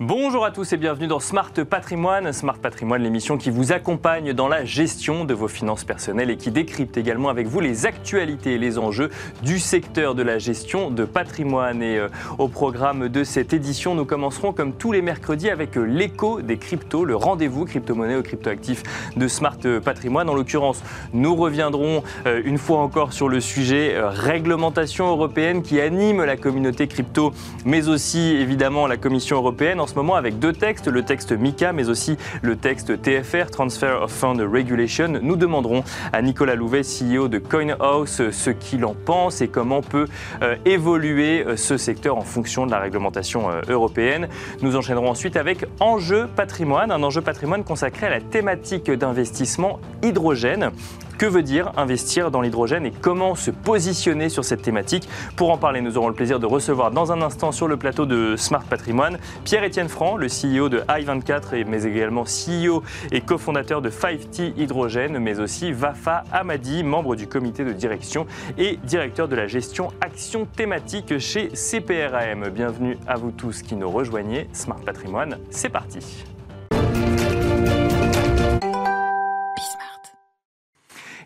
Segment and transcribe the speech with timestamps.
[0.00, 2.32] Bonjour à tous et bienvenue dans Smart Patrimoine.
[2.32, 6.52] Smart Patrimoine, l'émission qui vous accompagne dans la gestion de vos finances personnelles et qui
[6.52, 9.10] décrypte également avec vous les actualités et les enjeux
[9.42, 11.82] du secteur de la gestion de patrimoine.
[11.82, 12.06] Et euh,
[12.38, 16.58] au programme de cette édition, nous commencerons comme tous les mercredis avec euh, l'écho des
[16.58, 18.84] cryptos, le rendez-vous crypto-monnaie ou crypto-actif
[19.16, 20.28] de Smart Patrimoine.
[20.28, 20.80] En l'occurrence,
[21.12, 26.86] nous reviendrons euh, une fois encore sur le sujet réglementation européenne qui anime la communauté
[26.86, 27.32] crypto,
[27.64, 31.88] mais aussi évidemment la Commission européenne ce moment avec deux textes, le texte MICA mais
[31.88, 35.18] aussi le texte TFR, Transfer of Fund Regulation.
[35.22, 40.06] Nous demanderons à Nicolas Louvet, CEO de CoinHouse, ce qu'il en pense et comment peut
[40.42, 44.28] euh, évoluer euh, ce secteur en fonction de la réglementation euh, européenne.
[44.60, 50.70] Nous enchaînerons ensuite avec Enjeu patrimoine, un enjeu patrimoine consacré à la thématique d'investissement hydrogène.
[51.18, 55.58] Que veut dire investir dans l'hydrogène et comment se positionner sur cette thématique Pour en
[55.58, 58.62] parler, nous aurons le plaisir de recevoir dans un instant sur le plateau de Smart
[58.62, 65.18] Patrimoine Pierre-Étienne Franc, le CEO de i24, mais également CEO et cofondateur de 5T Hydrogène,
[65.18, 68.24] mais aussi Vafa Amadi, membre du comité de direction
[68.56, 72.48] et directeur de la gestion action thématique chez CPRAM.
[72.50, 74.48] Bienvenue à vous tous qui nous rejoignez.
[74.52, 75.98] Smart Patrimoine, c'est parti.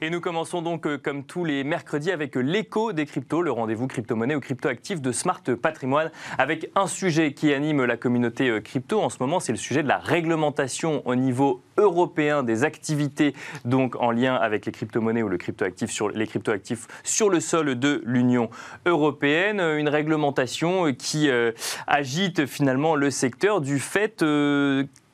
[0.04, 3.86] Et nous commençons donc, euh, comme tous les mercredis, avec l'écho des cryptos, le rendez-vous
[3.86, 9.00] crypto-monnaie ou crypto-actif de Smart Patrimoine, avec un sujet qui anime la communauté euh, crypto.
[9.00, 13.32] En ce moment, c'est le sujet de la réglementation au niveau européen des activités
[13.64, 17.78] donc en lien avec les crypto-monnaies ou le crypto-actif sur les crypto-actifs sur le sol
[17.78, 18.50] de l'Union
[18.86, 21.52] européenne, une réglementation qui euh,
[21.86, 24.24] agite finalement le secteur du fait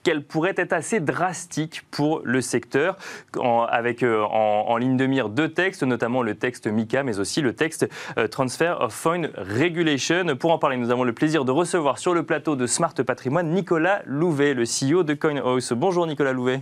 [0.03, 2.97] qu'elle pourrait être assez drastique pour le secteur,
[3.69, 7.53] avec euh, en, ligne de mire deux textes, notamment le texte MICA, mais aussi le
[7.53, 10.37] texte euh, Transfer of Fund Regulation.
[10.37, 13.51] Pour en parler, nous avons le plaisir de recevoir sur le plateau de Smart Patrimoine
[13.51, 15.73] Nicolas Louvet, le CEO de CoinHouse.
[15.73, 16.61] Bonjour Nicolas Louvet.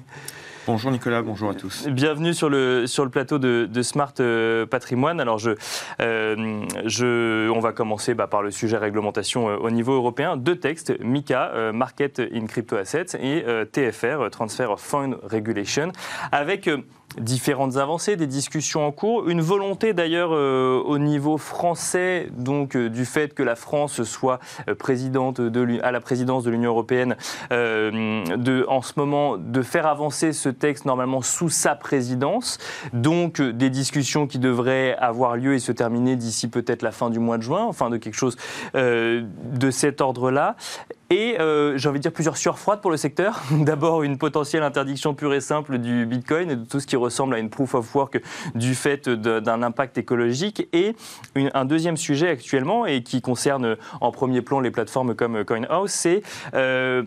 [0.66, 1.86] Bonjour Nicolas, bonjour à tous.
[1.86, 5.20] Bienvenue sur le, sur le plateau de, Smart euh, Patrimoine.
[5.20, 5.52] Alors, je,
[6.00, 10.36] euh, je, on va commencer bah, par le sujet réglementation euh, au niveau européen.
[10.36, 15.92] Deux textes, MICA, Market in Crypto Assets, et TFR, Transfer of Fund Regulation,
[16.32, 16.68] avec
[17.18, 22.90] différentes avancées, des discussions en cours, une volonté d'ailleurs euh, au niveau français, donc euh,
[22.90, 27.16] du fait que la France soit euh, présidente de, à la présidence de l'Union européenne,
[27.50, 32.58] de, en ce moment, de faire avancer ce texte normalement sous sa présidence,
[32.92, 37.18] donc des discussions qui devraient avoir lieu et se terminer d'ici peut-être la fin du
[37.18, 38.36] mois de juin, enfin de quelque chose
[38.74, 40.56] de cet ordre-là.
[41.10, 43.42] Et euh, j'ai envie de dire plusieurs sueurs froides pour le secteur.
[43.50, 47.34] D'abord, une potentielle interdiction pure et simple du Bitcoin et de tout ce qui ressemble
[47.34, 48.20] à une proof of work
[48.54, 50.68] du fait d'un impact écologique.
[50.72, 50.96] Et
[51.36, 56.22] un deuxième sujet actuellement, et qui concerne en premier plan les plateformes comme CoinHouse, c'est...
[56.54, 57.02] Euh,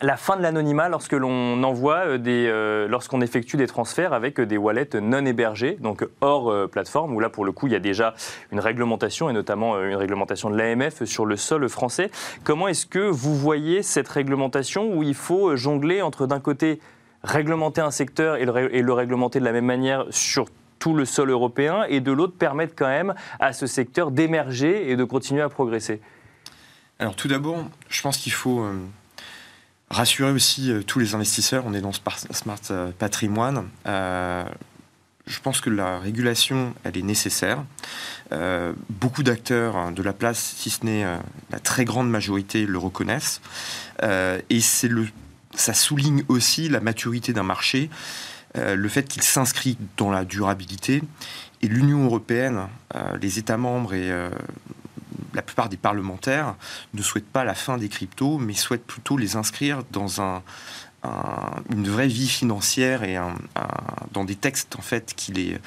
[0.00, 4.56] la fin de l'anonymat lorsque l'on euh, euh, lorsqu'on effectue des transferts avec euh, des
[4.56, 8.14] wallets non hébergés, donc hors plateforme, où là pour le coup il y a déjà
[8.52, 12.10] une réglementation et notamment une réglementation de l'AMF sur le sol français.
[12.44, 16.80] Comment est-ce que vous voyez cette réglementation où il faut jongler entre d'un côté
[17.22, 20.46] réglementer un secteur et le, et le réglementer de la même manière sur
[20.78, 24.96] tout le sol européen et de l'autre permettre quand même à ce secteur d'émerger et
[24.96, 26.00] de continuer à progresser?
[27.00, 28.64] Alors tout d'abord, je pense qu'il faut
[29.90, 31.64] rassurer aussi euh, tous les investisseurs.
[31.66, 33.68] On est dans Smart euh, Patrimoine.
[33.86, 34.44] Euh,
[35.26, 37.62] je pense que la régulation, elle est nécessaire.
[38.88, 41.04] beaucoup d'acteurs hein, de la place, si ce n'est
[41.50, 43.42] la très grande majorité, le reconnaissent.
[44.02, 45.06] et c'est le,
[45.54, 47.90] ça souligne aussi la maturité d'un marché,
[48.54, 51.02] le fait qu'il s'inscrit dans la durabilité.
[51.60, 52.68] Et l'Union européenne,
[53.20, 54.10] les États membres et
[55.38, 56.56] la plupart des parlementaires
[56.94, 60.42] ne souhaitent pas la fin des cryptos, mais souhaitent plutôt les inscrire dans un,
[61.04, 63.16] une vraie vie financière et
[64.12, 65.58] dans des textes en fait qui, les,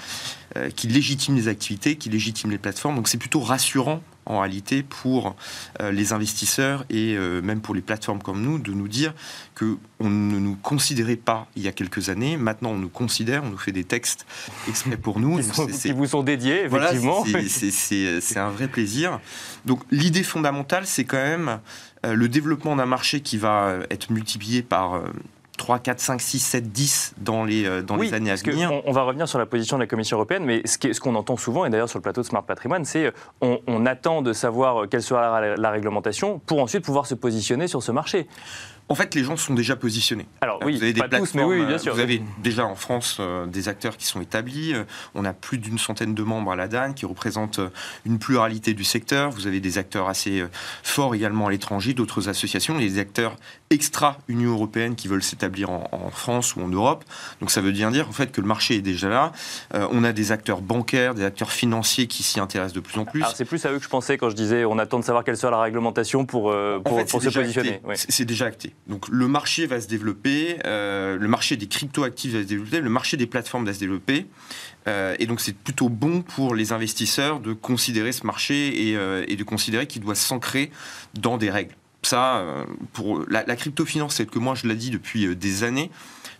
[0.57, 2.95] euh, qui légitiment les activités, qui légitiment les plateformes.
[2.95, 5.35] Donc c'est plutôt rassurant en réalité pour
[5.79, 9.13] euh, les investisseurs et euh, même pour les plateformes comme nous de nous dire
[9.55, 12.35] que on ne nous considérait pas il y a quelques années.
[12.37, 14.25] Maintenant, on nous considère, on nous fait des textes
[14.67, 15.39] exprès pour nous.
[15.39, 17.23] qui, vous sont dédiés, effectivement.
[17.47, 19.19] c'est un vrai plaisir.
[19.65, 21.59] Donc l'idée fondamentale, c'est quand même
[22.03, 25.01] le développement d'un marché qui va être multiplié par
[25.61, 28.71] 3, 4, 5, 6, 7, 10 dans les, euh, dans les années à venir.
[28.71, 31.37] On, on, va revenir sur la position de la Commission européenne, mais ce qu'on entend
[31.37, 33.11] souvent, et d'ailleurs sur le plateau de Smart Patrimoine, c'est euh,
[33.41, 37.83] on, on attend de savoir quelle sera la, réglementation pour ensuite pouvoir se positionner sur
[37.83, 38.27] ce marché.
[38.91, 40.27] En fait, les gens sont déjà positionnés.
[40.41, 41.93] Alors oui, vous avez pas tous, mais oui, bien sûr.
[41.93, 44.73] Vous avez déjà en France euh, des acteurs qui sont établis.
[44.73, 44.83] Euh,
[45.15, 47.69] on a plus d'une centaine de membres à la DAN qui représentent euh,
[48.05, 49.31] une pluralité du secteur.
[49.31, 50.43] Vous avez des acteurs assez
[50.83, 53.37] forts également à l'étranger, d'autres associations, des acteurs
[53.69, 57.05] extra-Union européenne qui veulent s'établir en, France ou en Europe.
[57.39, 59.31] Donc ça veut bien dire en fait que le marché est déjà là.
[59.73, 63.23] on a des acteurs bancaires, des acteurs financiers qui s'y intéressent de plus en plus.
[63.33, 65.37] c'est plus à eux que je pensais quand je disais on attend de savoir quelle
[65.37, 66.53] sera la réglementation pour,
[66.83, 67.81] pour, se positionner.
[67.95, 68.73] C'est déjà acté.
[68.87, 72.89] Donc le marché va se développer, euh, le marché des crypto-actifs va se développer, le
[72.89, 74.25] marché des plateformes va se développer.
[74.87, 79.25] Euh, et donc c'est plutôt bon pour les investisseurs de considérer ce marché et, euh,
[79.25, 80.71] de considérer qu'il doit s'ancrer
[81.13, 81.75] dans des règles.
[82.03, 82.43] Ça,
[82.93, 85.91] pour la, la crypto-finance, c'est que moi je l'ai dit depuis des années,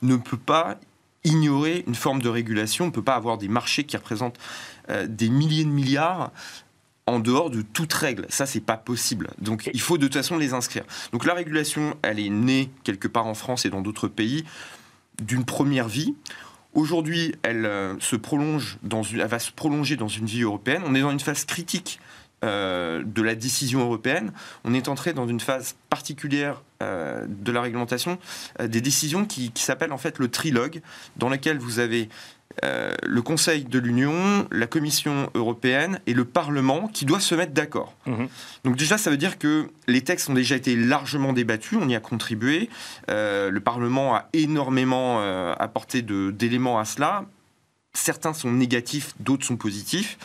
[0.01, 0.79] ne peut pas
[1.23, 2.85] ignorer une forme de régulation.
[2.85, 4.39] On ne peut pas avoir des marchés qui représentent
[4.89, 6.31] des milliers de milliards
[7.07, 8.25] en dehors de toute règle.
[8.30, 9.30] Ça, c'est pas possible.
[9.39, 10.83] Donc, il faut de toute façon les inscrire.
[11.12, 14.45] Donc, la régulation, elle est née quelque part en France et dans d'autres pays
[15.21, 16.15] d'une première vie.
[16.74, 20.83] Aujourd'hui, elle, euh, se prolonge dans une, elle va se prolonger dans une vie européenne.
[20.86, 22.00] On est dans une phase critique
[22.44, 24.31] euh, de la décision européenne.
[24.63, 28.18] On est entré dans une phase particulière euh, de la réglementation,
[28.63, 30.81] des décisions qui, qui s'appellent en fait le trilogue,
[31.18, 32.09] dans lequel vous avez
[32.63, 37.54] euh, le Conseil de l'Union, la Commission européenne et le Parlement qui doivent se mettre
[37.54, 37.96] d'accord.
[38.06, 38.28] Mhm.
[38.63, 41.96] Donc déjà, ça veut dire que les textes ont déjà été largement débattus, on y
[41.96, 42.69] a contribué.
[43.10, 47.25] Euh, le Parlement a énormément euh, apporté d'éléments à cela.
[47.94, 50.18] Certains sont négatifs, d'autres sont positifs.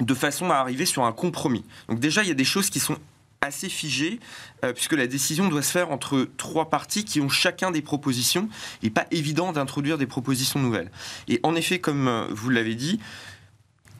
[0.00, 1.64] de façon à arriver sur un compromis.
[1.88, 2.96] Donc déjà, il y a des choses qui sont
[3.44, 4.18] assez figé,
[4.64, 8.48] euh, puisque la décision doit se faire entre trois parties qui ont chacun des propositions,
[8.82, 10.90] et pas évident d'introduire des propositions nouvelles.
[11.28, 12.98] Et en effet, comme euh, vous l'avez dit,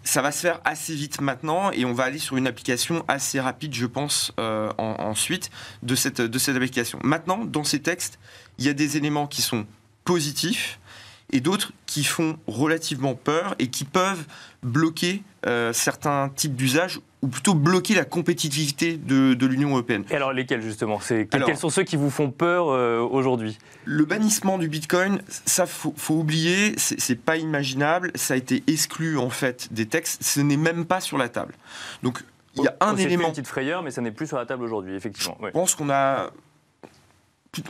[0.03, 3.41] ça va se faire assez vite maintenant et on va aller sur une application assez
[3.41, 5.51] rapide, je pense, euh, ensuite
[5.83, 6.99] de cette, de cette application.
[7.03, 8.19] Maintenant, dans ces textes,
[8.59, 9.65] il y a des éléments qui sont
[10.05, 10.79] positifs
[11.33, 14.27] et d'autres qui font relativement peur et qui peuvent
[14.63, 15.23] bloquer
[15.73, 20.05] certains types d'usages ou plutôt bloquer la compétitivité de, l'Union européenne.
[20.11, 20.99] Et alors lesquels justement?
[20.99, 23.59] Quels sont ceux qui vous font peur euh, aujourd'hui?
[23.87, 29.17] Le bannissement du Bitcoin, ça faut, faut oublier, c'est pas imaginable, ça a été exclu
[29.17, 31.55] en fait des textes, ce n'est même pas sur la table.
[32.03, 32.23] Donc
[32.57, 33.29] il y a un élément.
[33.29, 35.39] une petite frayeur, mais ça n'est plus sur la table aujourd'hui, effectivement.
[35.43, 36.31] Je pense qu'on a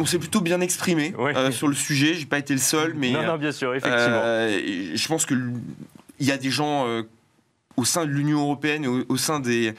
[0.01, 2.15] on s'est plutôt bien exprimé euh, sur le sujet.
[2.15, 4.23] J'ai pas été le seul, mais non, non, bien sûr, effectivement.
[4.25, 4.59] Euh,
[4.95, 5.35] je pense que
[6.19, 6.87] il y a des gens
[7.77, 9.75] au sein de l'Union européenne et au, sein des,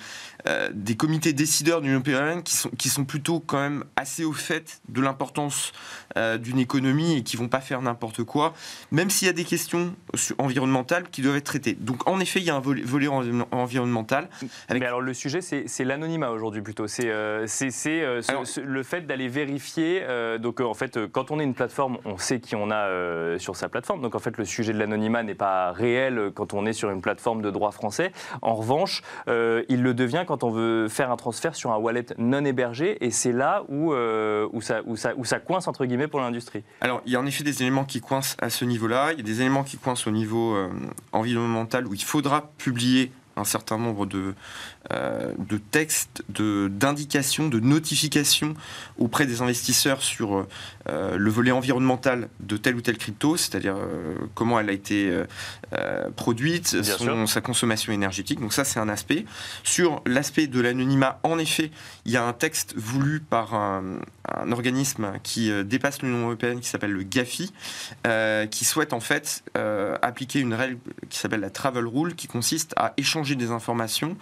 [0.47, 4.23] euh, des comités décideurs de l'Union européenne qui sont, qui sont plutôt quand même assez
[4.23, 5.71] au fait de l'importance
[6.17, 8.53] euh, d'une économie et qui vont pas faire n'importe quoi,
[8.91, 9.95] même s'il y a des questions
[10.37, 11.73] environnementales qui doivent être traitées.
[11.73, 13.07] Donc en effet, il y a un volet,
[13.51, 14.29] environnemental.
[14.69, 16.87] Mais alors le sujet, c'est l'anonymat aujourd'hui plutôt.
[16.87, 17.47] C'est euh,
[18.63, 20.03] le fait d'aller vérifier.
[20.39, 23.67] donc en fait, quand on est une plateforme, on sait qui on a sur sa
[23.67, 24.01] plateforme.
[24.01, 27.01] Donc en fait, le sujet de l'anonymat n'est pas réel quand on est sur une
[27.01, 28.11] plateforme de droit français.
[28.41, 32.07] En revanche, il le devient quand quand on veut faire un transfert sur un wallet
[32.17, 35.85] non hébergé, et c'est là où, euh, où, ça, où, ça, où ça coince, entre
[35.85, 36.63] guillemets, pour l'industrie.
[36.81, 39.21] Alors, il y a en effet des éléments qui coincent à ce niveau-là, il y
[39.21, 40.67] a des éléments qui coincent au niveau euh,
[41.13, 44.33] environnemental, où il faudra publier un certain nombre de,
[44.93, 48.53] euh, de textes, d'indications, de, notifications
[48.97, 50.45] auprès des investisseurs sur
[50.89, 55.11] euh, le volet environnemental de telle ou telle crypto, c'est-à-dire euh, comment elle a été
[56.15, 56.81] produite,
[57.25, 58.39] sa consommation énergétique.
[58.39, 59.25] Donc ça, c'est un aspect.
[59.63, 61.71] Sur l'aspect de l'anonymat, en effet,
[62.05, 63.99] il y a un texte voulu par un,
[64.33, 67.51] un organisme qui dépasse l'Union européenne, qui s'appelle le GAFI,
[68.51, 69.43] qui souhaite en fait
[70.01, 70.77] appliquer une règle
[71.09, 74.17] qui s'appelle la Travel Rule, qui consiste à échanger des informations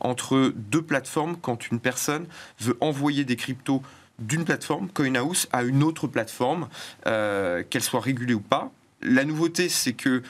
[0.00, 2.26] entre deux plateformes quand une personne
[2.60, 3.82] veut envoyer des cryptos
[4.18, 6.68] d'une plateforme, CoinHouse, à une autre plateforme,
[7.06, 8.72] euh, qu'elle soit régulée ou pas.
[9.00, 10.22] La nouveauté, c'est que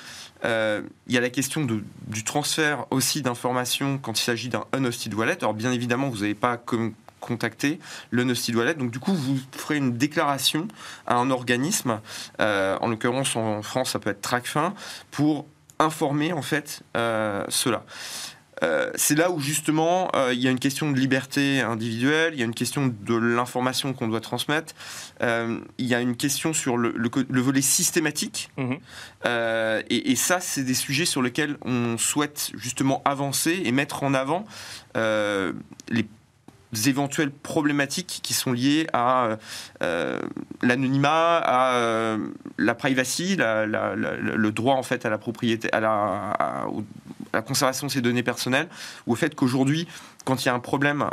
[0.44, 4.66] euh, il y a la question de, du transfert aussi d'informations quand il s'agit d'un
[4.74, 5.38] unhosted wallet.
[5.40, 6.58] Alors bien évidemment, vous n'avez pas
[7.20, 7.78] contacté
[8.10, 8.74] l'unhosted wallet.
[8.74, 10.68] Donc du coup, vous ferez une déclaration
[11.06, 12.00] à un organisme,
[12.40, 14.74] euh, en l'occurrence en France, ça peut être TrackFin,
[15.10, 15.46] pour
[15.78, 17.84] informer en fait cela.
[18.62, 22.40] Euh, c'est là où justement euh, il y a une question de liberté individuelle, il
[22.40, 24.74] y a une question de l'information qu'on doit transmettre,
[25.22, 26.92] euh, il y a une question sur le,
[27.40, 28.50] volet systématique.
[28.56, 28.78] Mhm.
[29.90, 34.14] Et, et, ça, c'est des sujets sur lesquels on souhaite justement avancer et mettre en
[34.14, 34.44] avant
[34.94, 36.06] les
[36.86, 39.38] éventuelles problématiques qui sont liées à
[39.82, 40.20] euh,
[40.62, 42.18] l'anonymat, à euh,
[42.58, 48.22] la privacy, le droit en fait à la propriété, à la, conservation de ces données
[48.22, 48.68] personnelles,
[49.06, 49.86] ou au fait qu'aujourd'hui,
[50.28, 51.08] quand il y a un problème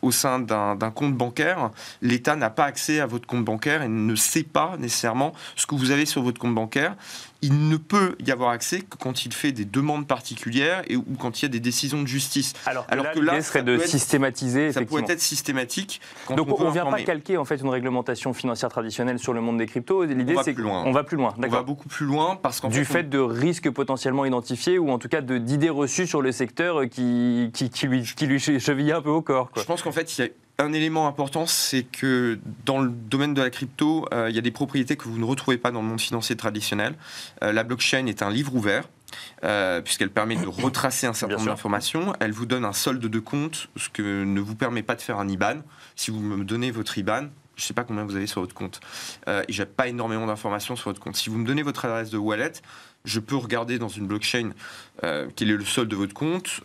[0.00, 1.70] au sein d'un compte bancaire,
[2.00, 5.74] l'État n'a pas accès à votre compte bancaire et ne sait pas nécessairement ce que
[5.74, 6.96] vous avez sur votre compte bancaire
[7.42, 11.04] il ne peut y avoir accès que quand il fait des demandes particulières et ou
[11.18, 12.52] quand il y a des décisions de justice.
[12.66, 14.72] Alors que là, serait de systématiser.
[14.72, 16.00] Ça pourrait être systématique.
[16.36, 19.58] Donc on ne vient pas calquer en fait une réglementation financière traditionnelle sur le monde
[19.58, 20.04] des cryptos.
[20.04, 21.34] L'idée c'est qu'on va plus loin.
[21.38, 24.98] On va beaucoup plus loin parce qu'en du fait, de risques potentiellement identifiés ou en
[24.98, 29.10] tout cas d'idées reçues sur le secteur qui, qui, lui, qui lui chevillait un peu
[29.10, 29.50] au corps.
[29.56, 33.34] Je pense qu'en fait il y a un élément important, c'est que dans le domaine
[33.34, 35.82] de la crypto, euh, il y a des propriétés que vous ne retrouvez pas dans
[35.82, 36.94] le monde financier traditionnel.
[37.42, 38.88] Euh, la blockchain est un livre ouvert.
[39.42, 42.12] Euh, puisqu'elle permet de retracer un certain nombre d'informations.
[42.20, 45.18] Elle vous donne un solde de compte, ce que ne vous permet pas de faire
[45.18, 45.62] un IBAN.
[45.96, 47.22] Si vous me donnez votre IBAN,
[47.56, 48.80] je ne sais pas combien vous avez sur votre compte,
[49.26, 51.16] et j'ai pas énormément d'informations sur votre compte.
[51.16, 52.52] Si vous me donnez votre adresse de wallet,
[53.04, 54.50] je peux regarder dans une blockchain
[55.02, 56.60] quel est le solde de votre compte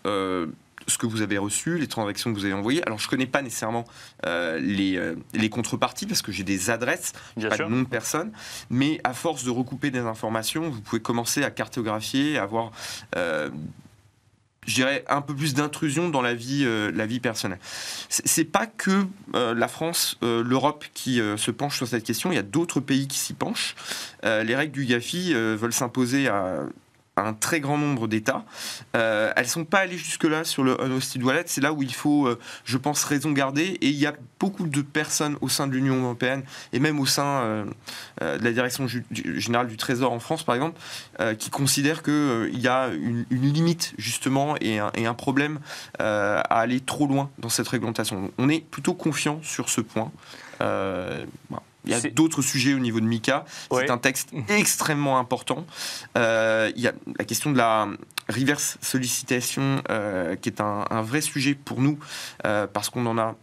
[0.88, 2.86] ce que vous avez reçu, les transactions que vous avez envoyées.
[2.86, 3.86] Alors, je ne connais pas nécessairement
[4.26, 8.32] euh, les, euh, les, contreparties parce que j'ai des adresses, pas de nom de personne.
[8.70, 12.72] Mais à force de recouper des informations, vous pouvez commencer à cartographier, à avoir,
[13.16, 13.50] euh,
[14.66, 17.60] je dirais, un peu plus d'intrusion dans la vie, la vie personnelle.
[18.10, 22.32] C'est pas que la France, l'Europe qui se penche sur cette question.
[22.32, 23.76] Il y a d'autres pays qui s'y penchent.
[24.24, 26.64] les règles du GAFI veulent s'imposer à
[27.18, 28.44] un très grand nombre d'États.
[28.96, 31.44] Euh, elles ne sont pas allées jusque-là sur le Unhosted Wallet.
[31.46, 33.78] C'est là où il faut, euh, je pense, raison garder.
[33.82, 36.44] Et il y a beaucoup de personnes au sein de l'Union européenne
[36.74, 37.66] et même au sein euh,
[38.20, 40.80] de la Direction générale du Trésor en France, par exemple,
[41.38, 45.60] qui considèrent qu'il y a une, limite, justement, et un, problème
[46.00, 48.32] à aller trop loin dans cette réglementation.
[48.38, 50.12] On est plutôt confiant sur ce point.
[51.86, 53.46] Il y a d'autres sujets au niveau de Mika.
[53.72, 55.66] C'est un texte extrêmement important.
[56.18, 57.88] Euh, il y a la question de la
[58.30, 62.00] reverse sollicitation, euh, qui est un, vrai sujet pour nous,
[62.46, 63.36] euh, parce qu'on en a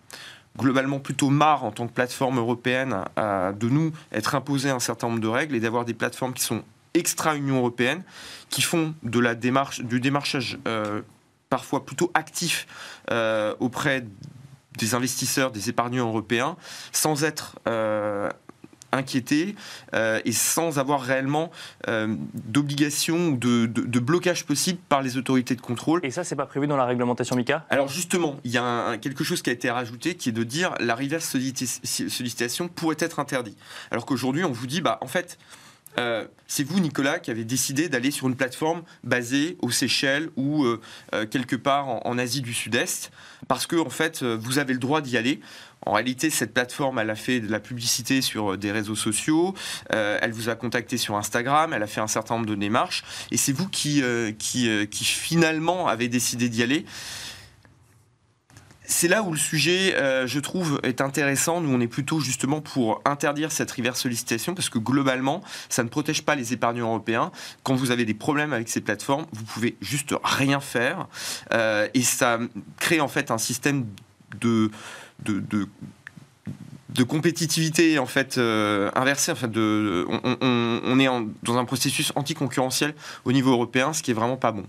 [0.58, 5.20] globalement plutôt marre en tant que plateforme européenne de nous être imposé un certain nombre
[5.20, 8.02] de règles et d'avoir des plateformes qui sont extra-Union européenne,
[8.50, 10.58] qui font de la démarche, du démarchage
[11.48, 12.66] parfois plutôt actif
[13.60, 14.04] auprès
[14.78, 16.56] des investisseurs, des épargnants européens,
[16.92, 18.30] sans être euh,
[18.92, 19.56] inquiétés
[19.94, 21.50] euh, et sans avoir réellement
[21.88, 26.00] euh, d'obligation ou de, blocage possible par les autorités de contrôle.
[26.02, 29.24] Et ça, c'est pas prévu dans la réglementation MICA Alors justement, il y a quelque
[29.24, 33.58] chose qui a été rajouté qui est de dire la reverse sollicitation pourrait être interdite.
[33.90, 35.38] Alors qu'aujourd'hui, on vous dit, bah en fait,
[35.98, 40.64] euh, c'est vous, Nicolas, qui avez décidé d'aller sur une plateforme basée aux Seychelles ou
[40.64, 40.80] euh,
[41.14, 43.10] euh, quelque part en, Asie du Sud-Est,
[43.48, 45.40] parce que en fait, vous avez le droit d'y aller.
[45.84, 49.54] En réalité, cette plateforme, elle a fait de la publicité sur des réseaux sociaux,
[49.90, 53.36] elle vous a contacté sur Instagram, elle a fait un certain nombre de démarches, et
[53.36, 54.00] c'est vous qui,
[54.38, 56.86] qui, qui finalement avez décidé d'y aller
[58.92, 61.60] c'est là où le sujet, euh, je trouve, est intéressant.
[61.60, 65.88] Nous, on est plutôt justement pour interdire cette reverse sollicitation parce que globalement, ça ne
[65.88, 67.32] protège pas les épargnants européens.
[67.62, 71.08] Quand vous avez des problèmes avec ces plateformes, vous pouvez juste rien faire
[71.52, 72.38] euh, et ça
[72.78, 73.86] crée en fait un système
[74.40, 74.70] de,
[75.24, 75.68] de, de
[76.94, 79.32] de compétitivité en fait euh, inversée.
[79.32, 80.06] En fait, de,
[80.40, 81.08] on, est
[81.42, 82.94] dans un processus anticoncurrentiel
[83.24, 84.64] au niveau européen, ce qui est vraiment pas bon.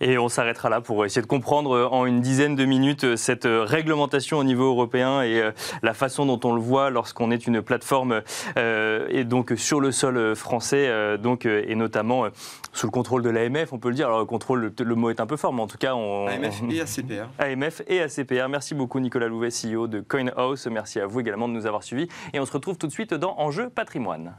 [0.00, 3.16] Et on s'arrêtera là pour essayer de comprendre euh, en une dizaine de minutes euh,
[3.16, 5.42] cette réglementation au niveau européen et
[5.82, 8.22] la façon dont on le voit lorsqu'on est une plateforme
[8.56, 12.26] et donc sur le sol français, donc et notamment
[12.72, 14.06] sous le contrôle de l'AMF, on peut le dire.
[14.06, 16.62] Alors le contrôle, le, mot est un peu fort, mais en tout cas, on, AMF
[16.70, 17.28] et ACPR.
[17.38, 18.48] AMF et ACPR.
[18.48, 20.68] Merci beaucoup Nicolas Louvet, CEO de CoinHouse.
[20.70, 22.08] Merci à vous également de nous avoir suivis.
[22.32, 24.34] Et on se retrouve tout de suite dans Enjeu patrimoine.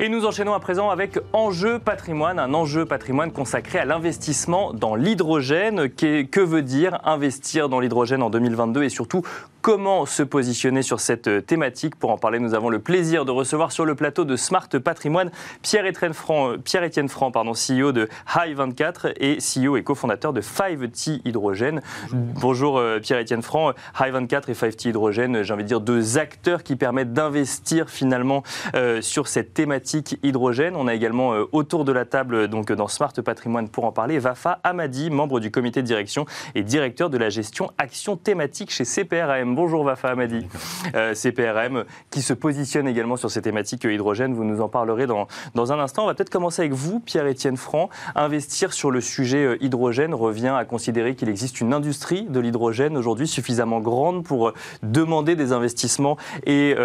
[0.00, 4.94] Et nous enchaînons à présent avec Enjeu patrimoine, un enjeu patrimoine consacré à l'investissement dans
[4.94, 5.88] l'hydrogène.
[5.88, 9.22] Que veut dire investir dans l'hydrogène en 2022 et surtout
[9.68, 13.70] Comment se positionner sur cette thématique Pour en parler, nous avons le plaisir de recevoir
[13.70, 19.36] sur le plateau de Smart Patrimoine Pierre-Étienne Franc, Pierre Franc pardon, CEO de High24 et
[19.36, 21.82] CEO et cofondateur de 5T Hydrogène.
[22.10, 23.74] Bonjour, euh, Pierre-Étienne Franc.
[23.98, 28.44] High24 et 5T Hydrogène, j'ai envie de dire deux acteurs qui permettent d'investir finalement
[28.74, 30.76] euh, sur cette thématique hydrogène.
[30.76, 34.18] On a également euh, autour de la table, donc dans Smart Patrimoine pour en parler,
[34.18, 38.86] Vafa Amadi, membre du comité de direction et directeur de la gestion action thématique chez
[38.86, 39.57] CPRAM.
[39.58, 40.46] Bonjour Vafa Amadi,
[40.94, 44.32] euh, CPRM, qui se positionne également sur ces thématiques hydrogène.
[44.32, 46.04] Vous nous en parlerez dans, dans un instant.
[46.04, 47.90] On va peut-être commencer avec vous, Pierre-Étienne Franc.
[48.14, 53.26] Investir sur le sujet hydrogène revient à considérer qu'il existe une industrie de l'hydrogène aujourd'hui
[53.26, 54.52] suffisamment grande pour
[54.84, 56.76] demander des investissements et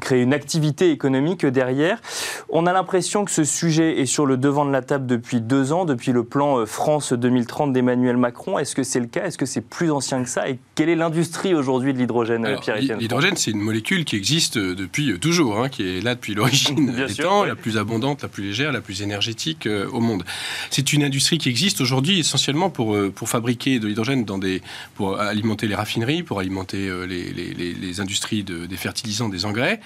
[0.00, 2.00] créer une activité économique derrière.
[2.48, 5.74] On a l'impression que ce sujet est sur le devant de la table depuis deux
[5.74, 8.58] ans, depuis le plan France 2030 d'Emmanuel Macron.
[8.58, 9.26] Est-ce que c'est le cas?
[9.26, 10.48] Est-ce que c'est plus ancien que ça?
[10.48, 14.74] Et quelle est l'industrie aujourd'hui de l'hydrogène, Pierre-Étienne L'hydrogène, c'est une molécule qui existe euh,
[14.74, 18.28] depuis euh, toujours, hein, qui est là depuis l'origine des temps, la plus abondante, la
[18.28, 20.24] plus légère, la plus énergétique euh, au monde.
[20.70, 24.62] C'est une industrie qui existe aujourd'hui essentiellement pour, pour fabriquer de l'hydrogène dans des,
[24.94, 29.80] pour alimenter les raffineries, pour alimenter les, les, les, industries de, des fertilisants, des engrais.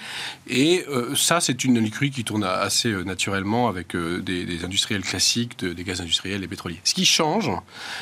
[0.49, 5.83] Et ça, c'est une industrie qui tourne assez naturellement avec des, des, industriels classiques, des
[5.83, 6.79] gaz industriels et pétroliers.
[6.83, 7.51] Ce qui change,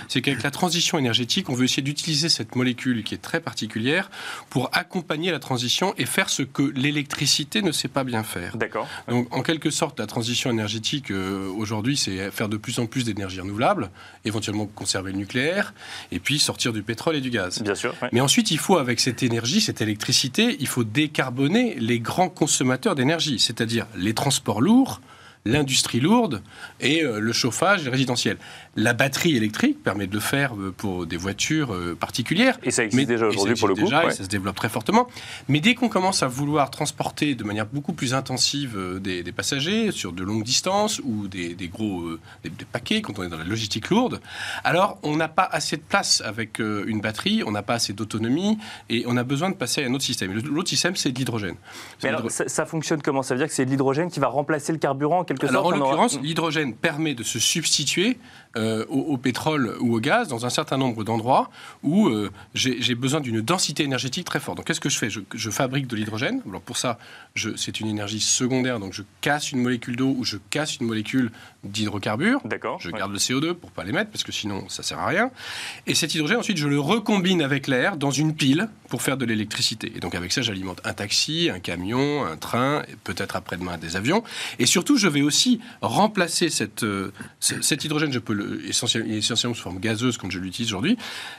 [0.07, 4.09] c'est qu'avec la transition énergétique, on veut essayer d'utiliser cette molécule qui est très particulière
[4.49, 8.57] pour accompagner la transition et faire ce que l'électricité ne sait pas bien faire.
[8.57, 8.87] D'accord.
[9.07, 13.03] Donc, en quelque sorte, la transition énergétique euh, aujourd'hui, c'est faire de plus en plus
[13.03, 13.89] d'énergie renouvelable,
[14.25, 15.73] éventuellement conserver le nucléaire,
[16.11, 17.61] et puis sortir du pétrole et du gaz.
[17.61, 17.93] Bien sûr.
[18.11, 22.95] Mais ensuite, il faut, avec cette énergie, cette électricité, il faut décarboner les grands consommateurs
[22.95, 25.01] d'énergie, c'est-à-dire les transports lourds,
[25.45, 26.41] l'industrie lourde
[26.79, 28.37] et euh, le chauffage résidentiel.
[28.75, 32.57] La batterie électrique permet de le faire euh, pour des voitures euh, particulières.
[32.63, 33.81] Et ça existe déjà aujourd'hui pour le coup.
[33.81, 35.07] Déjà, et ça se développe très fortement.
[35.47, 40.11] Mais dès qu'on commence à vouloir transporter de manière beaucoup plus intensive des, passagers sur
[40.11, 42.03] de longues distances ou des, gros
[42.43, 44.21] des, paquets, quand on est dans la logistique lourde,
[44.63, 48.57] alors on n'a pas assez de place avec une batterie, on n'a pas assez d'autonomie
[48.89, 50.33] et on a besoin de passer à un autre système.
[50.33, 51.55] L'autre système, c'est l'hydrogène.
[52.03, 53.23] Mais alors, ça, ça, fonctionne comment?
[53.23, 56.73] Ça veut dire que c'est l'hydrogène qui va remplacer le carburant alors, En l'occurrence, l'hydrogène
[56.73, 58.17] permet de se substituer
[58.55, 61.49] euh, au, pétrole ou au gaz dans un certain nombre d'endroits
[61.81, 64.57] où euh, j'ai besoin d'une densité énergétique très forte.
[64.57, 65.09] Donc qu'est-ce que je fais?
[65.09, 66.41] Je, fabrique de l'hydrogène.
[66.47, 66.97] Alors pour ça,
[67.35, 71.31] c'est une énergie secondaire, donc je casse une molécule d'eau ou je casse une molécule
[71.63, 72.41] d'hydrocarbures.
[72.45, 72.79] D'accord.
[72.79, 75.31] Je garde le CO2 pour pas l'émettre parce que sinon ça sert à rien.
[75.87, 79.25] Et cet hydrogène ensuite je le recombine avec l'air dans une pile pour faire de
[79.25, 79.91] l'électricité.
[79.95, 84.23] Et donc avec ça j'alimente un taxi, un camion, un train, peut-être après-demain des avions.
[84.59, 88.11] Et surtout je vais aussi remplacer cette, euh, cet hydrogène.
[88.11, 90.97] Je peux le essentiellement, sous forme gazeuse, comme je l'utilise aujourd'hui,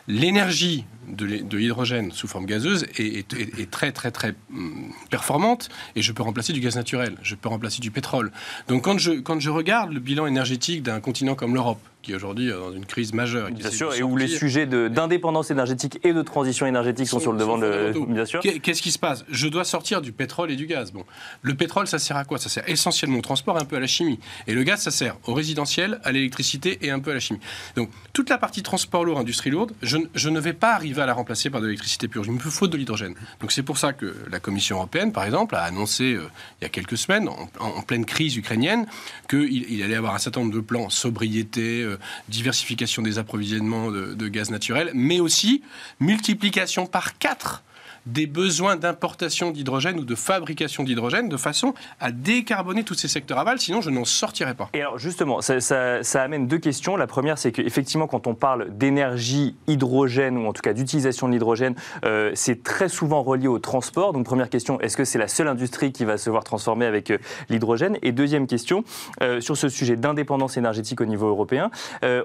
[0.08, 6.22] l'énergie de l'hydrogène sous forme gazeuse est, très, très, très hum, performante et je peux
[6.22, 8.32] remplacer du gaz naturel, je peux remplacer du pétrole.
[8.68, 12.14] Donc quand je, quand je regarde le bilan énergétique d'un continent comme l'Europe, qui est
[12.14, 13.50] aujourd'hui dans une crise majeure.
[13.50, 17.38] Bien sûr, et où les sujets d'indépendance énergétique et de transition énergétique sont, sur le
[17.38, 17.94] devant de.
[18.08, 18.40] Bien sûr.
[18.40, 19.24] Qu'est-ce qui se passe?
[19.30, 20.92] Je dois sortir du pétrole et du gaz.
[20.92, 21.04] Bon,
[21.42, 22.38] le pétrole, ça sert à quoi?
[22.38, 24.20] Ça sert essentiellement au transport, un peu à la chimie.
[24.46, 27.40] Et le gaz, ça sert au résidentiel, à l'électricité et un la chimie.
[27.76, 31.12] Donc, toute la partie transport lourd, industrie lourde, je, ne vais pas arriver à la
[31.12, 32.24] remplacer par de l'électricité pure.
[32.26, 33.14] Il me faut de l'hydrogène.
[33.40, 36.28] Donc, c'est pour ça que la Commission européenne, par exemple, a annoncé euh,
[36.60, 38.86] il y a quelques semaines, en, pleine crise ukrainienne,
[39.28, 44.28] qu'il il allait avoir un certain nombre de plans sobriété, euh, diversification des approvisionnements de
[44.28, 45.62] gaz naturel, mais aussi
[46.00, 47.62] multiplication par quatre
[48.06, 53.38] des besoins d'importation d'hydrogène ou de fabrication d'hydrogène de façon à décarboner tous ces secteurs
[53.38, 54.68] aval, sinon je n'en sortirai pas.
[54.74, 56.96] Et alors justement, ça, amène deux questions.
[56.96, 61.32] La première, c'est qu'effectivement, quand on parle d'énergie hydrogène, ou en tout cas d'utilisation de
[61.32, 64.12] l'hydrogène, euh, c'est très souvent relié au transport.
[64.12, 67.10] Donc première question, est-ce que c'est la seule industrie qui va se voir transformer avec
[67.10, 67.98] euh, l'hydrogène?
[68.02, 68.84] Et deuxième question,
[69.22, 71.70] euh, sur ce sujet d'indépendance énergétique au niveau européen,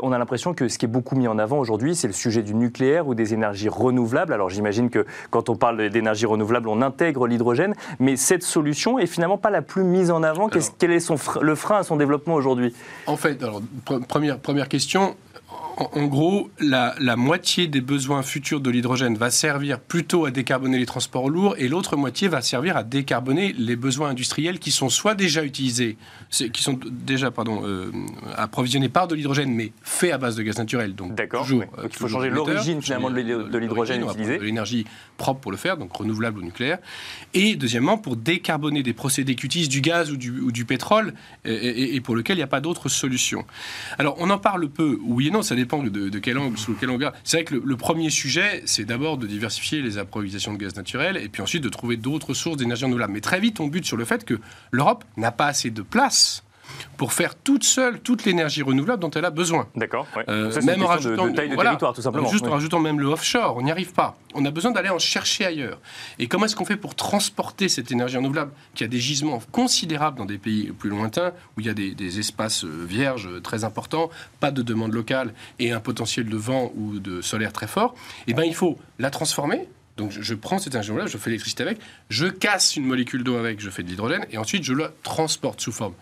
[0.02, 2.42] on a l'impression que ce qui est beaucoup mis en avant aujourd'hui, c'est le sujet
[2.42, 4.34] du nucléaire ou des énergies renouvelables.
[4.34, 9.08] Alors j'imagine que quand on parle d'énergie renouvelable, on intègre l'hydrogène, mais cette solution est
[9.08, 10.50] finalement pas la plus mise en avant.
[10.50, 12.74] quel est son, le frein à son développement aujourd'hui?
[13.08, 13.62] En fait, alors,
[14.08, 15.16] première, première question,
[15.80, 20.86] en, gros, la, moitié des besoins futurs de l'hydrogène va servir plutôt à décarboner les
[20.86, 25.16] transports lourds et l'autre moitié va servir à décarboner les besoins industriels qui sont soit
[25.16, 25.98] déjà utilisés,
[26.32, 27.92] qui sont déjà pardon, euh,
[28.36, 30.96] approvisionnés par de l'hydrogène mais faits à base de gaz naturel.
[30.96, 34.38] Donc, toujours, euh, il faut changer l'origine finalement de l'hydrogène utilisé.
[34.38, 34.86] De l'énergie
[35.18, 36.80] propre pour le faire, donc renouvelable ou nucléaire.
[37.34, 41.14] Et deuxièmement, pour décarboner des procédés qui utilisent du gaz ou du, pétrole
[41.46, 43.46] et, pour lequel il n'y a pas d'autre solution.
[43.98, 46.90] Alors on en parle peu, oui et non, ça dépend de, quel angle, sous quel
[46.90, 47.12] angle.
[47.24, 51.18] C'est vrai que le, premier sujet, c'est d'abord de diversifier les approvisionnements de gaz naturel
[51.18, 53.14] et puis ensuite de trouver d'autres sources d'énergie renouvelable.
[53.14, 54.40] Mais très vite, on bute sur le fait que
[54.72, 56.44] l'Europe n'a pas assez de place
[56.98, 59.68] pour faire toute seule toute l'énergie renouvelable dont elle a besoin.
[59.76, 60.06] D'accord.
[60.28, 62.30] Euh, même en rajoutant, de, taille de territoire, tout simplement.
[62.30, 64.18] Juste en rajoutant même le offshore, on n'y arrive pas.
[64.36, 65.80] On a besoin d'aller en chercher ailleurs.
[66.20, 70.18] Et comment est-ce qu'on fait pour transporter cette énergie renouvelable qui a des gisements considérables
[70.18, 74.10] dans des pays plus lointains où il y a des, espaces euh, vierges très importants,
[74.40, 77.96] pas de demande locale et un potentiel de vent ou de solaire très fort
[78.28, 81.80] Eh bien, il faut la transformer Donc je, prends cet ingénieur-là, je fais l'électricité avec,
[82.10, 85.62] je casse une molécule d'eau avec, je fais de l'hydrogène, et ensuite je la transporte
[85.62, 85.94] sous forme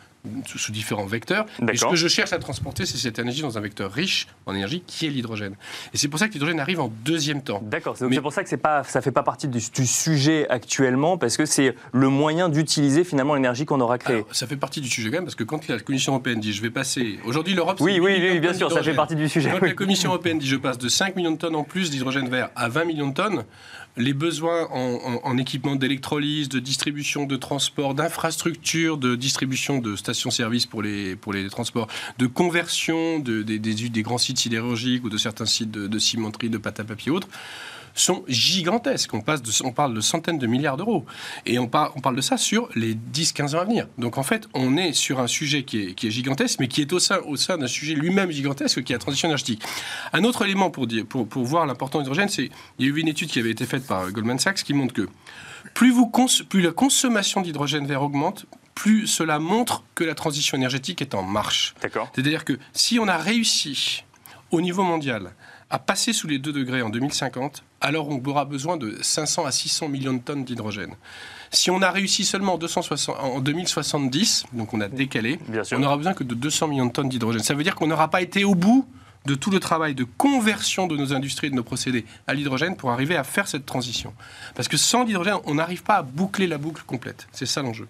[0.46, 1.46] sous, sous différents vecteurs.
[1.72, 4.54] Et ce que je cherche à transporter, c'est cette énergie dans un vecteur riche en
[4.56, 5.56] énergie qui est l'hydrogène.
[5.94, 7.60] Et c'est pour ça que l'hydrogène arrive en deuxième temps.
[7.64, 11.18] D'accord, c'est Mais- pour ça que pas, ça fait pas partie du, du sujet actuellement,
[11.18, 14.18] parce que c'est le moyen d'utiliser finalement l'énergie qu'on aura créée.
[14.18, 16.54] Alors, ça fait partie du sujet quand même, parce que quand la Commission européenne dit
[16.54, 17.20] je vais passer.
[17.26, 17.78] Aujourd'hui, l'Europe.
[17.82, 19.50] oui, oui, 8 millions oui, bien sûr, ça fait partie du sujet.
[19.52, 19.70] Quand oui.
[19.70, 22.50] la Commission européenne dit je passe de 5 millions de tonnes en plus d'hydrogène vert
[22.56, 23.44] à 20 millions de tonnes,
[23.98, 29.96] les besoins en, en- en équipement d'électrolyse, de distribution, de transport, d'infrastructures, de distribution de
[29.96, 35.04] stations-service pour les, pour les transports, de conversion de- des, des- des grands sites sidérurgiques
[35.04, 37.28] ou de certains sites de, de cimenterie, de pâte à papier et autres,
[38.00, 39.14] sont gigantesques.
[39.14, 41.06] On, passe de- on parle de centaines de milliards d'euros.
[41.46, 43.88] Et on, par- on parle de ça sur les 10-15 ans à venir.
[43.98, 46.82] Donc en fait, on est sur un sujet qui est, qui est gigantesque, mais qui
[46.82, 49.64] est au sein, au sein d'un sujet lui-même gigantesque, qui est la transition énergétique.
[50.14, 52.94] Un autre élément pour, dire, pour, pour voir l'importance de l'hydrogène, c'est il y a
[52.94, 55.08] eu une étude qui avait été faite par Goldman Sachs qui montre que
[55.74, 60.56] plus, vous cons- plus la consommation d'hydrogène vert augmente, plus cela montre que la transition
[60.56, 61.74] énergétique est en marche.
[61.82, 62.10] D'accord.
[62.14, 64.04] C'est-à-dire que si on a réussi
[64.52, 65.32] au niveau mondial
[65.70, 69.52] à passer sous les 2 degrés en 2050, alors on aura besoin de 500 à
[69.52, 70.94] 600 millions de tonnes d'hydrogène.
[71.52, 75.40] Si on a réussi seulement en, 260 en 2070, donc on a décalé,
[75.74, 77.44] on n'aura besoin que de 200 millions de tonnes d'hydrogène.
[77.44, 78.88] Ça veut dire qu'on n'aura pas été au bout
[79.28, 82.78] de tout le travail de conversion de nos industries et de nos procédés à l'hydrogène
[82.78, 84.14] pour arriver à faire cette transition.
[84.56, 87.28] Parce que sans l'hydrogène, on n'arrive pas à boucler la boucle complète.
[87.34, 87.88] C'est ça l'enjeu.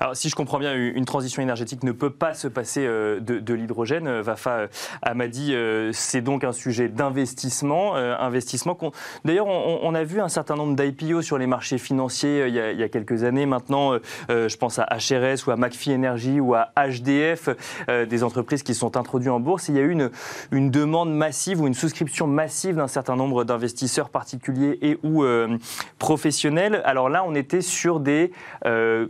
[0.00, 3.54] Alors, si je comprends bien, une transition énergétique ne peut pas se passer euh, de,
[3.54, 4.06] l'hydrogène.
[4.06, 4.66] Euh, Vafa euh,
[5.02, 5.54] Amadi,
[5.92, 7.94] c'est donc un sujet d'investissement.
[7.94, 8.92] investissement qu'on-
[9.26, 12.88] D'ailleurs, on, a vu un certain nombre d'IPO sur les marchés financiers il y, a,
[12.88, 13.44] quelques années.
[13.44, 13.98] Maintenant,
[14.28, 17.50] je pense à HRS ou à McPhee Energy ou à HDF,
[17.88, 19.68] des entreprises qui sont introduites en bourse.
[19.68, 20.10] Il y a eu une,
[20.52, 25.58] une demande massive ou une souscription massive d'un certain nombre d'investisseurs particuliers et ou euh,
[25.98, 26.82] professionnels.
[26.84, 28.32] Alors là, on était sur des
[28.66, 29.06] euh,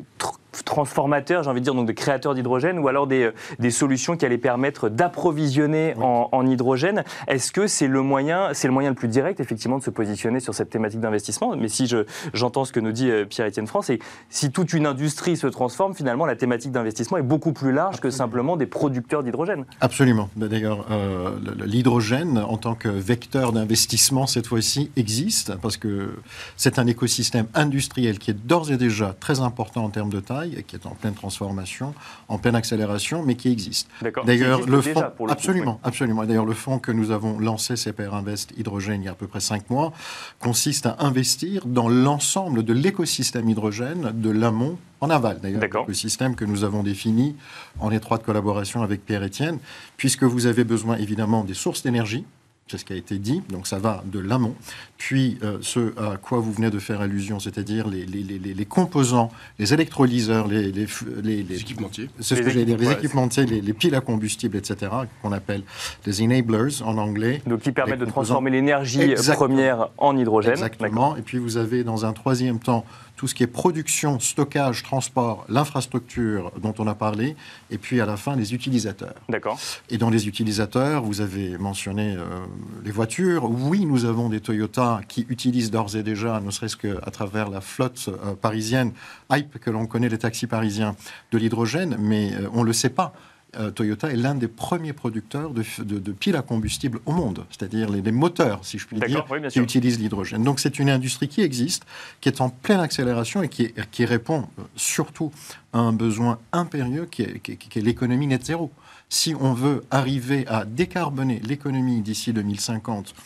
[0.65, 4.17] transformateurs, j'ai envie de dire, donc de créateurs d'hydrogène, ou alors des, euh, des solutions
[4.17, 7.05] qui allaient permettre d'approvisionner en, en hydrogène.
[7.27, 10.41] Est-ce que c'est le moyen, c'est le moyen le plus direct, effectivement, de se positionner
[10.41, 11.57] sur cette thématique d'investissement?
[11.57, 13.91] Mais si je, j'entends ce que nous dit euh, Pierre-Étienne France,
[14.29, 18.11] si toute une industrie se transforme, finalement, la thématique d'investissement est beaucoup plus large que
[18.11, 19.65] simplement des producteurs d'hydrogène.
[19.81, 20.29] Absolument.
[20.37, 21.31] D'ailleurs, euh,
[21.65, 26.11] l'hydrogène, en tant que vecteur d'investissement, cette fois-ci, existe parce que
[26.57, 30.48] c'est un écosystème industriel qui est d'ores et déjà très important en termes de taille
[30.57, 31.95] et qui est en pleine transformation,
[32.29, 33.89] en pleine accélération, mais qui existe.
[34.03, 34.25] D'accord.
[34.25, 36.25] D'ailleurs, le déjà, fonds, pour le coup, absolument, absolument.
[36.25, 39.27] D'ailleurs, le fonds que nous avons lancé, CPR Invest Hydrogène, il y a à peu
[39.27, 39.93] près cinq mois,
[40.41, 45.39] consiste à investir dans l'ensemble de l'écosystème hydrogène de l'amont en aval.
[45.41, 45.85] D'ailleurs, D'accord.
[45.87, 47.37] le système que nous avons défini
[47.81, 49.59] en étroite collaboration avec Pierre-Étienne,
[49.97, 52.25] puisque vous avez besoin évidemment des sources d'énergie.
[52.71, 54.55] C'est ce qui a été dit, donc ça va de l'amont.
[54.99, 58.53] Puis euh, ce à quoi vous venez de faire allusion, c'est-à-dire les, les- les- les-
[58.53, 60.87] les composants, les électrolyseurs, les, les,
[61.23, 62.11] les- Les les- équipementiers.
[62.21, 62.93] c'est ce Les que équipements, les ouais.
[62.93, 65.63] équipementiers, les, les piles à combustible, etc., qu'on appelle
[66.05, 67.41] les enablers en anglais.
[67.47, 68.21] Donc, qui permettent de composants.
[68.35, 70.53] transformer l'énergie première en hydrogène.
[70.53, 71.17] Exactement.
[71.17, 72.85] Et puis vous avez dans un troisième temps
[73.19, 77.37] tout ce qui est production, stockage, transport, l'infrastructure dont on a parlé,
[77.71, 79.17] et puis à la fin les utilisateurs.
[79.29, 79.59] D'accord.
[79.91, 82.47] Et dans les utilisateurs, vous avez mentionné euh,
[82.85, 83.51] les voitures.
[83.51, 87.61] Oui, nous avons des Toyota qui utilisent d'ores et déjà, ne serait-ce qu'à travers la
[87.61, 88.93] flotte euh, parisienne,
[89.33, 90.95] hype que l'on connaît, les taxis parisiens,
[91.33, 93.13] de l'hydrogène, mais euh, on ne le sait pas.
[93.57, 97.13] Euh, Toyota est l'un des premiers producteurs de, f- de- de piles à combustible au
[97.13, 100.43] monde, c'est-à-dire les, les moteurs, si je puis dire, oui, qui utilisent l'hydrogène.
[100.43, 101.85] Donc c'est une industrie qui existe,
[102.21, 103.73] qui est en pleine accélération et qui,
[104.05, 105.33] répond euh, surtout
[105.73, 108.71] à un besoin impérieux qui est, qui est- qui est l'économie net zéro.
[109.09, 113.21] Si on veut arriver à décarboner l'économie d'ici 2050, euh,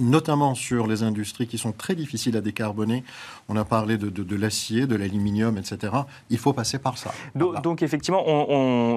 [0.00, 3.04] notamment sur les industries qui sont très difficiles à décarboner,
[3.48, 5.92] on a parlé de, de- de l'acier, de l'aluminium, etc.,
[6.30, 7.10] il faut passer par ça.
[7.34, 7.60] Donc, Voilà.
[7.60, 8.46] donc, effectivement, on,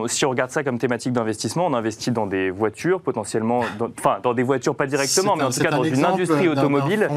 [0.03, 3.61] on- si on regarde ça comme thématique d'investissement, on investit dans des voitures, potentiellement,
[3.99, 6.47] enfin dans des voitures pas directement, mais un- en tout cas un dans une industrie
[6.47, 7.09] automobile,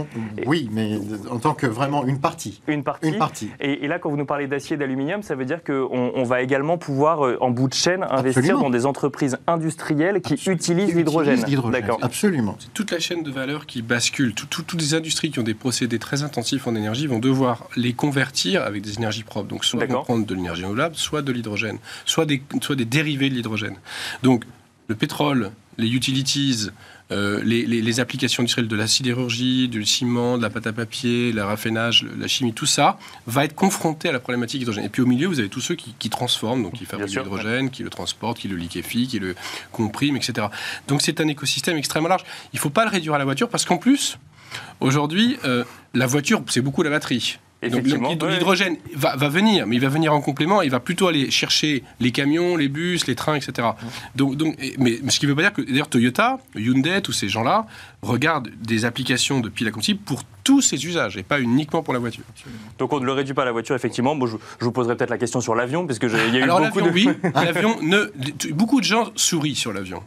[0.46, 0.98] Oui, mais
[1.30, 2.60] en tant que vraiment une partie.
[2.68, 3.08] une partie.
[3.08, 3.50] Une partie.
[3.60, 6.22] Et, et là, quand vous nous parlez d'acier et d'aluminium, ça veut dire qu'on on
[6.24, 8.60] va également pouvoir, euh, en bout de chaîne, investir Absolument.
[8.62, 10.54] dans des entreprises industrielles qui l'hydrogène.
[10.54, 10.94] utilisent
[11.46, 11.72] l'hydrogène.
[11.72, 11.98] D'accord.
[12.02, 12.56] Absolument.
[12.58, 14.34] C'est toute la chaîne de valeur qui bascule.
[14.34, 17.68] Tout- tout- toutes les industries qui ont des procédés très intensifs en énergie vont devoir
[17.76, 19.48] les convertir avec des énergies propres.
[19.48, 23.30] Donc, soit vont prendre de l'énergie renouvelable, soit de l'hydrogène, soit des, soit des dérivés
[23.30, 23.76] de l'hydrogène.
[24.22, 24.44] Donc,
[24.88, 26.68] le pétrole, les utilities,
[27.12, 30.72] euh, les, les- les applications industrielles de la sidérurgie, du ciment, de la pâte à
[30.72, 34.84] papier, le raffinage, la chimie, tout ça va être confronté à la problématique hydrogène.
[34.84, 37.70] Et puis au milieu, vous avez tous ceux qui, qui transforment, donc qui fabriquent l'hydrogène,
[37.70, 39.34] qui le transportent, qui le liquéfient, qui le
[39.72, 40.46] compriment, etc.
[40.88, 42.24] Donc c'est un écosystème extrêmement large.
[42.52, 44.18] Il ne faut pas le réduire à la voiture parce qu'en plus,
[44.80, 47.38] Aujourd'hui, euh, la voiture, c'est beaucoup la batterie.
[47.70, 48.30] Donc ouais.
[48.30, 50.62] l'hydrogène va, va venir, mais il va venir en complément.
[50.62, 53.68] Il va plutôt aller chercher les camions, les bus, les trains, etc.
[54.14, 54.36] Donc,
[54.78, 57.66] mais, ce qui ne veut pas dire que d'ailleurs Toyota, Hyundai, tous ces gens-là
[58.02, 61.94] regardent des applications de piles à combustible pour tous ces usages et pas uniquement pour
[61.94, 62.24] la voiture.
[62.78, 64.14] Donc on ne le réduit pas à la voiture, effectivement.
[64.14, 66.42] Bon, je, je vous poserai peut-être la question sur l'avion, parce qu'il y a eu
[66.42, 67.16] Alors beaucoup l'avion, de...
[67.22, 68.12] oui, l'avion ne.
[68.52, 70.02] Beaucoup de gens sourient sur l'avion.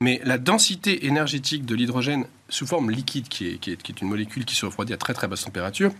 [0.00, 4.00] Mais la densité énergétique de l'hydrogène sous forme liquide, qui est, qui, est, qui est
[4.02, 5.90] une molécule qui se refroidit à très très basse température,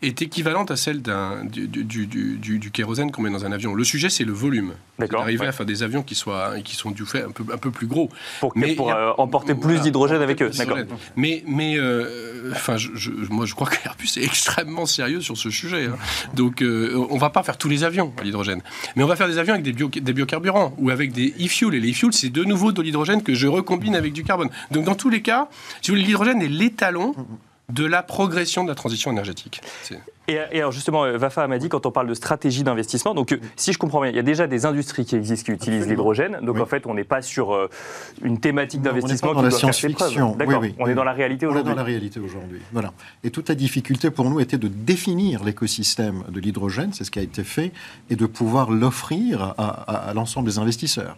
[0.00, 3.74] est équivalente à celle d'un, du, du, du, du- kérosène qu'on met dans un avion.
[3.74, 4.72] Le sujet, c'est le volume.
[4.98, 5.48] D'accord, D'arriver ouais.
[5.48, 7.86] à faire des avions qui, soient, qui sont du fait un peu, un peu plus
[7.86, 8.08] gros.
[8.40, 10.50] Pour, Mais pour a- euh, emporter plus Voilà, d'hydrogène avec eux.
[10.56, 10.78] D'accord.
[11.16, 15.50] Mais, mais euh, enfin, je, je- moi, je crois qu'Airbus est extrêmement sérieux sur ce
[15.50, 15.86] sujet.
[15.86, 15.96] hein.
[16.34, 18.62] Donc, euh, on va pas faire tous les avions à l'hydrogène.
[18.96, 21.74] Mais on va faire des avions avec des, bio- des biocarburants ou avec des e-fuels.
[21.74, 24.48] Et les e-fuels, c'est de nouveau de l'hydrogène que je recombine avec du carbone.
[24.70, 25.48] Donc, dans tous les cas,
[25.82, 27.14] si vous voulez, l'hydrogène est l'étalon
[27.68, 29.60] de la progression de la transition énergétique.
[30.28, 33.32] Et, et alors justement, euh, Vafa m'a dit, quand on parle de stratégie d'investissement, donc
[33.32, 35.88] euh, si je comprends bien, il y a déjà des industries qui existent qui utilisent
[35.88, 36.38] l'hydrogène.
[36.42, 36.60] Donc Oui.
[36.60, 37.70] en fait, on n'est pas sur euh,
[38.22, 40.36] une thématique d'investissement qui la doit science-fiction.
[40.36, 41.70] D'accord, Oui, oui, on est dans la réalité On est aujourd'hui.
[41.72, 42.60] dans la réalité aujourd'hui.
[42.72, 42.92] Voilà.
[43.24, 47.18] Et toute la difficulté pour nous était de définir l'écosystème de l'hydrogène, c'est ce qui
[47.18, 47.72] a été fait,
[48.10, 51.16] et de pouvoir l'offrir à, à- à l'ensemble des investisseurs.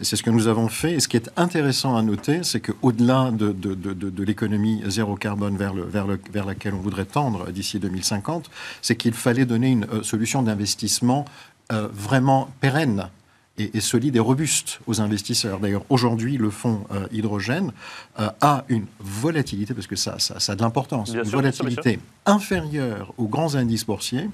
[0.00, 0.92] Et c'est ce que nous avons fait.
[0.94, 4.82] Et ce qui est intéressant à noter, c'est qu'au-delà de, de, de, de- de l'économie
[4.86, 8.45] zéro carbone vers, le, vers, le, vers laquelle on voudrait tendre d'ici 2050,
[8.82, 11.24] c'est qu'il fallait donner une euh, solution d'investissement
[11.72, 13.08] euh, vraiment pérenne
[13.58, 15.58] et, et solide et robuste aux investisseurs.
[15.60, 17.72] D'ailleurs, aujourd'hui, le fonds euh, hydrogène
[18.20, 21.52] euh, a une volatilité, parce que ça, ça, ça a de l'importance, une sûr, bien
[21.52, 24.28] sûr, bien volatilité inférieure aux grands indices boursiers,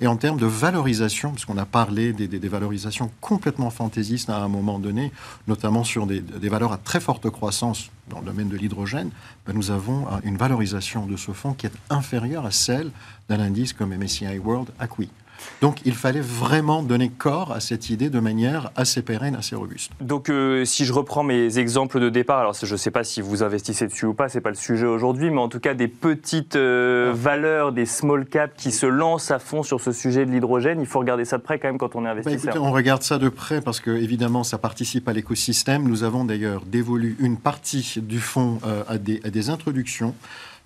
[0.00, 4.30] et en termes de valorisation, parce qu'on a parlé des, des- des valorisations complètement fantaisistes
[4.30, 5.12] à un moment donné,
[5.48, 9.10] notamment sur des, des valeurs à très forte croissance dans le domaine de l'hydrogène,
[9.46, 12.90] ben, nous avons euh, une valorisation de ce fonds qui est inférieure à celle
[13.28, 15.10] d'un indice comme MSCI World Acquis.
[15.60, 19.92] Donc il fallait vraiment donner corps à cette idée de manière assez pérenne, assez robuste.
[20.00, 23.20] Donc, euh, si je reprends mes exemples de départ, alors je ne sais pas si
[23.20, 25.88] vous investissez dessus ou pas, c'est pas le sujet aujourd'hui, mais en tout cas des
[25.88, 27.16] petites euh, Ah.
[27.16, 30.86] valeurs, des small caps qui se lancent à fond sur ce sujet de l'hydrogène, il
[30.86, 32.54] faut regarder ça de près quand même quand on est Bah, investisseur.
[32.54, 35.84] écoutez, on regarde ça de près parce que évidemment ça participe à l'écosystème.
[35.88, 40.14] Nous avons d'ailleurs dévolu une partie du fonds euh, à, des, à des introductions.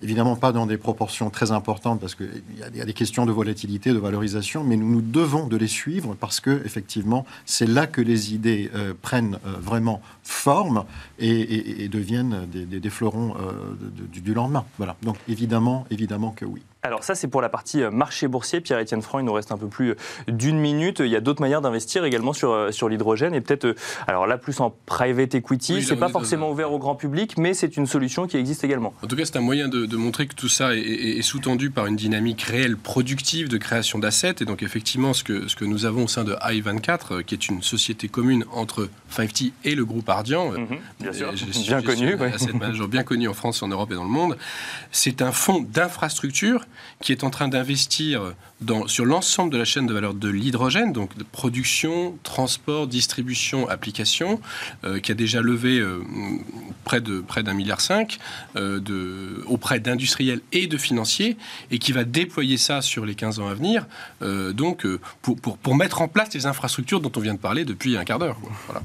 [0.01, 2.29] Évidemment pas dans des proportions très importantes parce qu'il
[2.59, 6.15] y, a- des questions de volatilité, de valorisation, mais nous nous devons de les suivre
[6.19, 10.83] parce que effectivement c'est là que les idées euh, prennent euh, vraiment forme
[11.19, 13.75] et, deviennent des, des- fleurons euh,
[14.13, 14.65] du lendemain.
[14.77, 14.95] Voilà.
[15.01, 16.61] Donc évidemment, évidemment que oui.
[16.87, 18.61] Alors ça, c'est pour la partie euh, marché boursier.
[18.61, 19.95] Pierre-Étienne Franc, il nous reste un peu plus euh,
[20.29, 20.99] d'une minute.
[21.01, 23.75] Il y a d'autres manières d'investir également sur, euh, sur l'hydrogène et peut-être,
[24.07, 25.73] alors là, plus en private equity.
[25.73, 28.63] Oui, c'est pas forcément un- ouvert au grand public, mais c'est une solution qui existe
[28.63, 28.93] également.
[29.03, 31.21] En tout cas, c'est un moyen de, de montrer que tout ça est, est- est
[31.21, 34.35] sous-tendu par une dynamique réelle productive de création d'assets.
[34.39, 37.35] Et donc, effectivement, ce que, ce que nous avons au sein de i24, euh, qui
[37.35, 40.67] est une société commune entre 5T et le groupe Ardian, Mhm,
[41.01, 41.33] bien sûr,
[41.83, 42.15] connu.
[42.15, 42.31] ouais.
[42.87, 44.37] bien connu en France, en Europe et dans le monde.
[44.91, 46.65] C'est un fonds d'infrastructure
[47.01, 48.33] qui est en train d'investir
[48.87, 54.41] sur l'ensemble de la chaîne de valeur de l'hydrogène, donc production, transport, distribution, application,
[54.83, 55.99] euh, qui a déjà levé euh,
[56.83, 58.17] près d'un milliard cinq
[58.55, 61.37] euh, auprès d'industriels et de financiers,
[61.71, 63.85] et qui va déployer ça sur les 15 ans à venir,
[64.21, 64.85] donc
[65.21, 68.19] pour, pour, mettre en place les infrastructures dont on vient de parler depuis un quart
[68.19, 68.37] d'heure.
[68.65, 68.81] Voilà.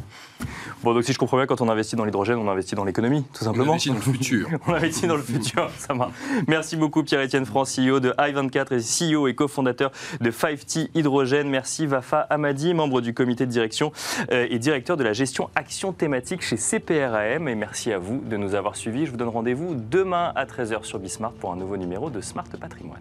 [0.83, 3.23] Bon, donc si je comprends bien, quand on investit dans l'hydrogène, on investit dans l'économie,
[3.33, 3.73] tout On simplement.
[3.73, 4.49] investit dans le futur.
[4.67, 6.13] On investit dans le futur, ça marche.
[6.47, 11.49] Merci beaucoup Pierre-Étienne Franc, CEO de i24 et CEO et cofondateur de 5T Hydrogène.
[11.49, 13.93] Merci Vafa Amadi, membre du comité de direction
[14.31, 17.49] euh, et directeur de la gestion action thématique chez CPRAM.
[17.49, 19.07] Et merci à vous de nous avoir suivis.
[19.07, 22.45] Je vous donne rendez-vous demain à 13h sur Bismart pour un nouveau numéro de Smart
[22.61, 23.01] Patrimoine.